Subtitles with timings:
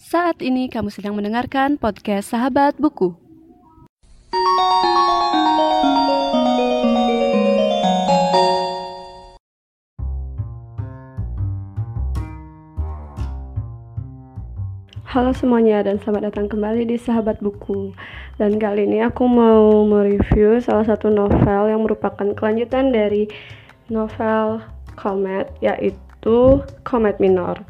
[0.00, 3.12] Saat ini kamu sedang mendengarkan podcast Sahabat Buku.
[15.04, 17.92] Halo semuanya dan selamat datang kembali di Sahabat Buku
[18.40, 23.28] Dan kali ini aku mau mereview salah satu novel yang merupakan kelanjutan dari
[23.92, 24.64] novel
[24.96, 27.60] Comet Yaitu Comet Minor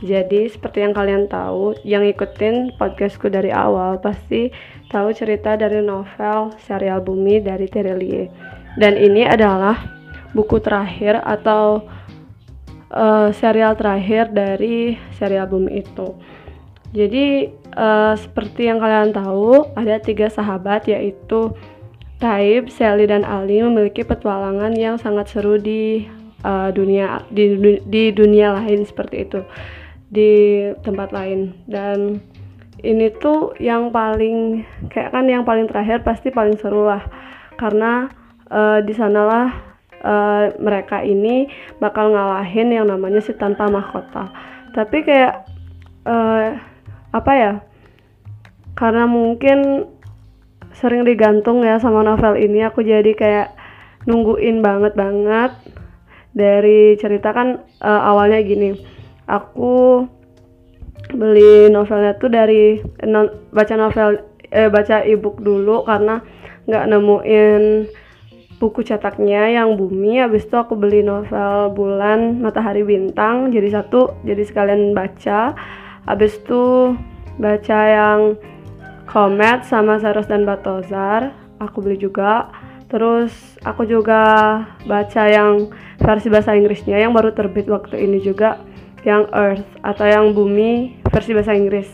[0.00, 4.48] Jadi seperti yang kalian tahu, yang ikutin podcastku dari awal Pasti
[4.88, 8.32] tahu cerita dari novel serial Bumi dari Terelie
[8.80, 9.76] Dan ini adalah
[10.32, 11.84] buku terakhir atau
[12.94, 16.14] uh, serial terakhir dari serial Bumi itu.
[16.90, 21.54] Jadi uh, seperti yang kalian tahu, ada tiga sahabat yaitu
[22.20, 26.04] Taib, Sally, dan Ali memiliki petualangan yang sangat seru di
[26.44, 27.56] uh, dunia di,
[27.86, 29.40] di dunia lain seperti itu
[30.10, 31.54] di tempat lain.
[31.70, 32.20] Dan
[32.82, 37.06] ini tuh yang paling kayak kan yang paling terakhir pasti paling seru lah.
[37.56, 38.10] Karena
[38.50, 39.54] uh, di sanalah
[40.02, 41.46] uh, mereka ini
[41.78, 44.28] bakal ngalahin yang namanya si tanpa mahkota.
[44.74, 45.46] Tapi kayak
[46.04, 46.58] uh,
[47.10, 47.52] apa ya
[48.78, 49.90] karena mungkin
[50.72, 53.48] sering digantung ya sama novel ini aku jadi kayak
[54.06, 55.52] nungguin banget banget
[56.32, 58.78] dari cerita kan uh, awalnya gini
[59.30, 60.04] aku
[61.14, 66.22] beli novelnya tuh dari non, baca novel eh, baca ebook dulu karena
[66.66, 67.62] nggak nemuin
[68.60, 70.20] buku cetaknya yang bumi.
[70.20, 75.56] Habis itu aku beli novel bulan matahari bintang jadi satu jadi sekalian baca.
[76.04, 76.94] Habis itu
[77.40, 78.20] baca yang
[79.10, 82.52] Comet sama Saros dan Batozar aku beli juga.
[82.90, 83.30] Terus
[83.62, 84.22] aku juga
[84.82, 85.70] baca yang
[86.02, 88.58] versi bahasa Inggrisnya yang baru terbit waktu ini juga
[89.06, 91.88] yang Earth atau yang Bumi versi bahasa Inggris.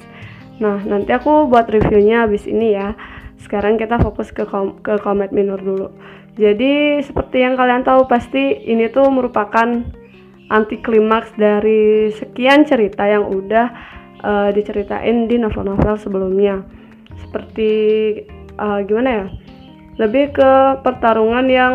[0.58, 2.96] Nah nanti aku buat reviewnya habis ini ya.
[3.36, 5.88] Sekarang kita fokus ke kom ke Comet Minor dulu.
[6.36, 9.84] Jadi seperti yang kalian tahu pasti ini tuh merupakan
[10.52, 13.66] anti klimaks dari sekian cerita yang udah
[14.22, 16.62] uh, diceritain di novel-novel sebelumnya.
[17.24, 17.70] Seperti
[18.60, 19.26] uh, gimana ya?
[19.96, 20.52] Lebih ke
[20.84, 21.74] pertarungan yang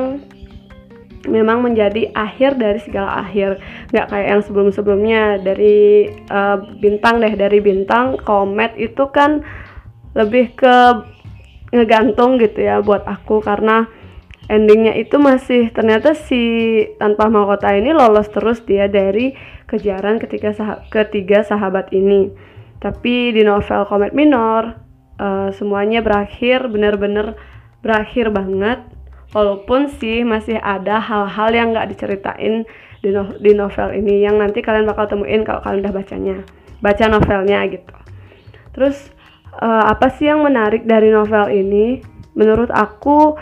[1.29, 3.61] memang menjadi akhir dari segala akhir.
[3.93, 9.45] Nggak kayak yang sebelum-sebelumnya dari uh, bintang deh dari bintang komet itu kan
[10.17, 10.75] lebih ke
[11.71, 13.87] ngegantung gitu ya buat aku karena
[14.51, 19.31] endingnya itu masih ternyata si tanpa mahkota ini lolos terus dia dari
[19.71, 22.31] kejaran ketika sah ketiga sahabat ini.
[22.81, 24.75] Tapi di novel Comet Minor
[25.21, 27.37] uh, semuanya berakhir bener-bener
[27.79, 28.83] berakhir banget
[29.31, 32.67] walaupun sih masih ada hal-hal yang nggak diceritain
[33.01, 36.37] di, no di novel ini yang nanti kalian bakal temuin kalau kalian udah bacanya
[36.81, 37.95] baca novelnya gitu.
[38.73, 38.97] Terus
[39.57, 42.01] uh, apa sih yang menarik dari novel ini?
[42.37, 43.35] Menurut aku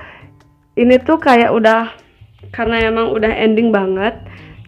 [0.79, 1.91] ini tuh kayak udah
[2.49, 4.17] karena emang udah ending banget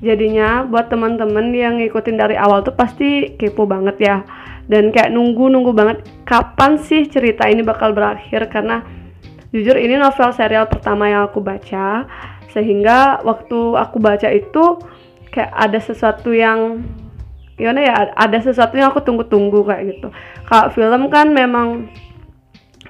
[0.02, 4.18] jadinya buat teman-teman yang ngikutin dari awal tuh pasti kepo banget ya.
[4.72, 8.48] Dan kayak nunggu-nunggu banget kapan sih cerita ini bakal berakhir?
[8.48, 9.01] Karena
[9.52, 12.08] jujur ini novel serial pertama yang aku baca
[12.52, 14.80] sehingga waktu aku baca itu
[15.32, 16.84] kayak ada sesuatu yang
[17.56, 20.08] gimana ya ada sesuatu yang aku tunggu-tunggu kayak gitu.
[20.48, 21.88] Kalau film kan memang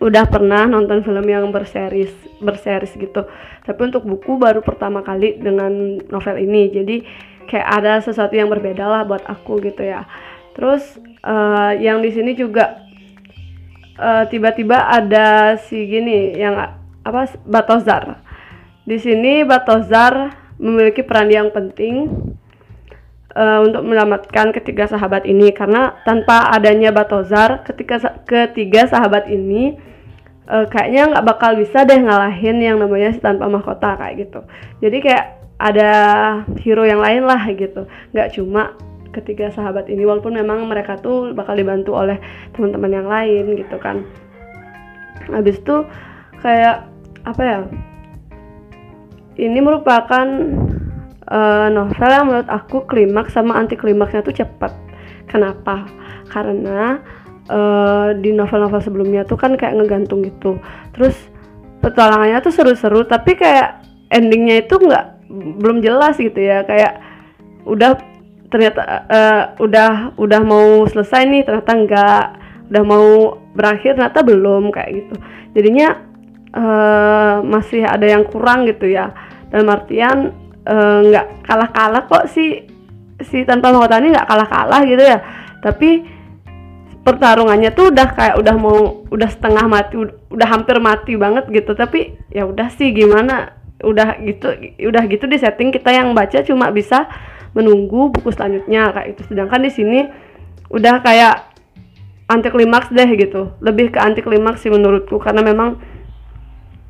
[0.02, 2.10] udah pernah nonton film yang berseris
[2.42, 3.30] berseris gitu.
[3.62, 6.74] Tapi untuk buku baru pertama kali dengan novel ini.
[6.74, 7.06] Jadi
[7.46, 10.10] kayak ada sesuatu yang berbeda lah buat aku gitu ya.
[10.58, 12.91] Terus uh, yang di sini juga
[14.02, 16.58] uh, tiba-tiba ada si gini yang
[17.06, 18.26] apa Batozar.
[18.82, 22.10] Di sini Batozar memiliki peran yang penting
[23.38, 25.54] uh, untuk menyelamatkan ketiga sahabat ini.
[25.54, 29.78] Karena tanpa adanya Batozar ketika ketiga sahabat ini
[30.50, 34.42] uh, kayaknya nggak bakal bisa deh ngalahin yang namanya si tanpa mahkota kayak gitu.
[34.82, 35.26] Jadi kayak
[35.62, 35.92] ada
[36.58, 37.86] hero yang lain lah gitu.
[38.12, 38.74] Nggak cuma
[39.12, 42.18] ketiga sahabat ini walaupun memang mereka tuh bakal dibantu oleh
[42.56, 44.08] teman-teman yang lain gitu kan.
[45.30, 45.86] Habis itu
[46.42, 46.88] kayak
[47.22, 47.60] apa ya
[49.38, 50.28] ini merupakan
[51.32, 54.74] uh, novel yang menurut aku klimaks sama anti klimaksnya tuh cepat.
[55.32, 55.88] Kenapa?
[56.28, 57.00] Karena
[57.48, 60.60] uh, di novel-novel sebelumnya tuh kan kayak ngegantung gitu.
[60.92, 61.16] Terus
[61.80, 63.82] petualangannya tuh seru-seru tapi kayak
[64.12, 65.06] endingnya itu nggak
[65.64, 66.68] belum jelas gitu ya.
[66.68, 67.00] Kayak
[67.64, 68.11] udah
[68.52, 72.26] ternyata uh, udah udah mau selesai nih ternyata enggak
[72.68, 73.08] udah mau
[73.56, 75.16] berakhir ternyata belum kayak gitu.
[75.56, 75.88] Jadinya
[76.56, 79.12] uh, masih ada yang kurang gitu ya.
[79.52, 80.18] Dalam artian
[81.02, 82.64] nggak uh, kalah-kalah kok si
[83.20, 85.20] si tanpa mahkota ini nggak kalah-kalah gitu ya.
[85.60, 85.90] Tapi
[87.02, 89.96] pertarungannya tuh udah kayak udah mau udah setengah mati
[90.32, 91.76] udah hampir mati banget gitu.
[91.76, 93.58] Tapi ya udah sih gimana?
[93.82, 94.48] Udah gitu
[94.88, 97.10] udah gitu di setting kita yang baca cuma bisa
[97.52, 100.00] menunggu buku selanjutnya kayak itu sedangkan di sini
[100.72, 101.52] udah kayak
[102.32, 103.52] anti klimaks deh gitu.
[103.60, 105.76] Lebih ke anti klimaks sih menurutku karena memang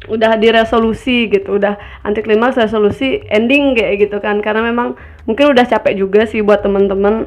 [0.09, 4.37] udah di resolusi gitu udah anti klimaks resolusi ending kayak gitu kan.
[4.45, 4.93] Karena memang
[5.25, 7.25] mungkin udah capek juga sih buat temen-temen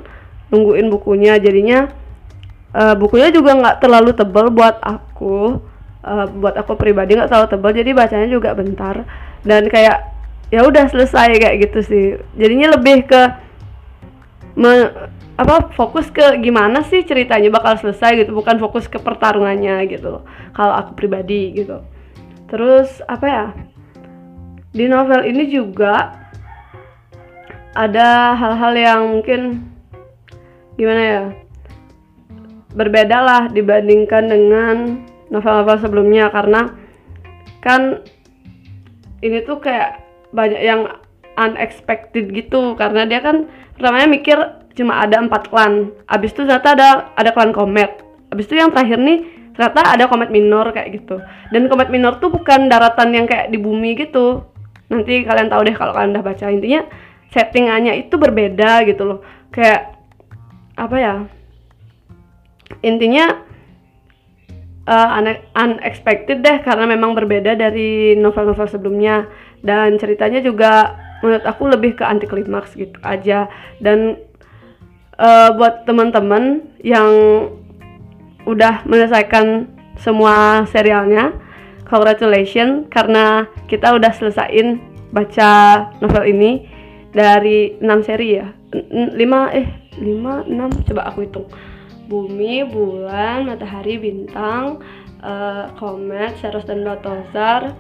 [0.54, 1.34] nungguin bukunya.
[1.42, 1.90] Jadinya
[2.70, 5.58] uh, bukunya juga nggak terlalu tebal buat aku.
[6.04, 9.02] Uh, buat aku pribadi nggak terlalu tebal jadi bacanya juga bentar.
[9.42, 10.13] Dan kayak
[10.54, 12.06] ya udah selesai kayak gitu sih.
[12.38, 13.22] Jadinya lebih ke
[14.54, 14.86] me,
[15.34, 20.22] apa fokus ke gimana sih ceritanya bakal selesai gitu bukan fokus ke pertarungannya gitu
[20.54, 21.82] kalau aku pribadi gitu.
[22.46, 23.46] Terus apa ya
[24.70, 26.22] di novel ini juga
[27.74, 29.66] ada hal-hal yang mungkin
[30.78, 31.24] gimana ya
[32.74, 34.76] berbeda lah dibandingkan dengan
[35.34, 36.30] novel-novel sebelumnya.
[36.30, 36.70] Karena
[37.58, 38.06] kan
[39.18, 40.03] ini tuh kayak
[40.34, 40.90] banyak yang
[41.38, 42.74] unexpected gitu.
[42.74, 43.46] Karena dia kan
[43.78, 44.38] pertamanya mikir
[44.74, 45.94] cuma ada empat klan.
[46.10, 48.02] Abis itu ternyata ada ada klan komet.
[48.34, 51.22] Abis itu yang terakhir nih ternyata ada komet minor kayak gitu.
[51.54, 54.42] Dan komet minor tuh bukan daratan yang kayak di bumi gitu.
[54.90, 56.50] Nanti kalian tahu deh kalau kalian udah baca.
[56.50, 56.82] Intinya
[57.30, 59.18] settingannya itu berbeda gitu loh.
[59.54, 59.94] Kayak
[60.74, 61.14] apa ya?
[62.82, 63.44] Intinya
[64.88, 65.08] uh,
[65.54, 69.28] unexpected deh karena memang berbeda dari novel-novel sebelumnya
[69.64, 70.94] dan ceritanya juga
[71.24, 73.48] menurut aku lebih ke anti klimaks gitu aja
[73.80, 74.20] dan
[75.16, 77.10] uh, buat teman-teman yang
[78.44, 81.32] udah menyelesaikan semua serialnya
[81.88, 84.78] congratulations karena kita udah selesaiin
[85.16, 86.68] baca novel ini
[87.16, 89.16] dari 6 seri ya 5
[89.56, 91.48] eh 5 6 coba aku hitung
[92.08, 94.80] bumi, bulan, matahari, bintang,
[95.24, 97.72] uh, komet, Ceres dan Balthazar.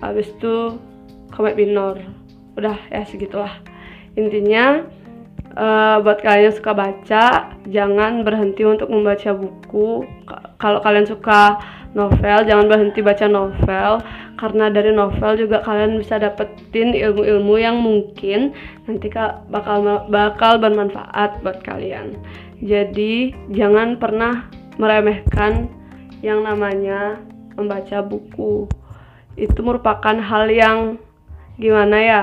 [0.00, 0.78] Habis itu
[1.34, 1.98] komet minor.
[2.58, 3.62] Udah ya segitulah.
[4.18, 4.82] Intinya
[5.54, 7.24] uh, buat kalian yang suka baca,
[7.70, 10.02] jangan berhenti untuk membaca buku.
[10.58, 11.58] Kalau kalian suka
[11.94, 14.02] novel, jangan berhenti baca novel
[14.38, 18.54] karena dari novel juga kalian bisa dapetin ilmu-ilmu yang mungkin
[18.86, 19.10] nanti
[19.50, 22.14] bakal bakal bermanfaat buat kalian.
[22.62, 24.46] Jadi jangan pernah
[24.78, 25.66] meremehkan
[26.22, 27.18] yang namanya
[27.58, 28.66] membaca buku.
[29.38, 30.98] Itu merupakan hal yang
[31.54, 32.22] gimana ya?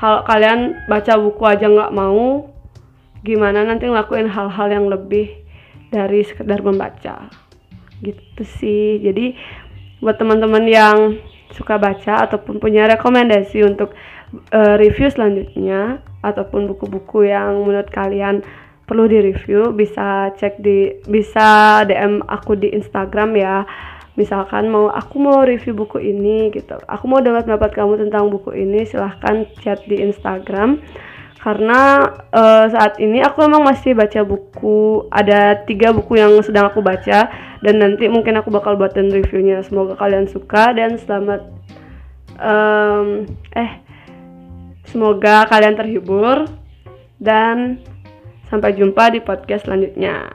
[0.00, 2.48] Kalau kalian baca buku aja nggak mau,
[3.26, 5.42] gimana nanti ngelakuin hal-hal yang lebih
[5.90, 7.28] dari sekedar membaca
[7.98, 9.34] gitu sih jadi
[9.98, 11.18] buat teman-teman yang
[11.50, 13.90] suka baca ataupun punya rekomendasi untuk
[14.54, 18.46] uh, review selanjutnya ataupun buku-buku yang menurut kalian
[18.86, 23.66] perlu di review bisa cek di bisa DM aku di Instagram ya
[24.18, 26.74] misalkan mau aku mau review buku ini gitu.
[26.90, 30.82] Aku mau dengar pendapat kamu tentang buku ini silahkan chat di Instagram.
[31.38, 32.02] Karena
[32.34, 37.30] uh, saat ini aku memang masih baca buku ada tiga buku yang sedang aku baca
[37.62, 39.62] dan nanti mungkin aku bakal buatin reviewnya.
[39.62, 41.46] Semoga kalian suka dan selamat
[42.42, 43.22] um,
[43.54, 43.70] eh
[44.90, 46.50] semoga kalian terhibur
[47.22, 47.86] dan
[48.50, 50.34] sampai jumpa di podcast selanjutnya.